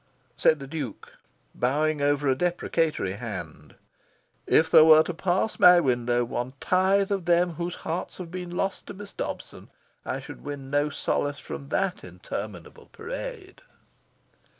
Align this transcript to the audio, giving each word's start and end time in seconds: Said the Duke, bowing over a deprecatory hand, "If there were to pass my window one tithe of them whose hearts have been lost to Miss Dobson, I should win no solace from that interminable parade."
Said 0.35 0.57
the 0.57 0.65
Duke, 0.65 1.13
bowing 1.53 2.01
over 2.01 2.27
a 2.27 2.33
deprecatory 2.33 3.11
hand, 3.17 3.75
"If 4.47 4.67
there 4.71 4.83
were 4.83 5.03
to 5.03 5.13
pass 5.13 5.59
my 5.59 5.79
window 5.79 6.25
one 6.25 6.53
tithe 6.59 7.11
of 7.11 7.25
them 7.25 7.51
whose 7.51 7.75
hearts 7.85 8.17
have 8.17 8.31
been 8.31 8.49
lost 8.49 8.87
to 8.87 8.95
Miss 8.95 9.13
Dobson, 9.13 9.69
I 10.03 10.19
should 10.19 10.43
win 10.43 10.71
no 10.71 10.89
solace 10.89 11.37
from 11.37 11.69
that 11.69 12.03
interminable 12.03 12.87
parade." 12.87 13.61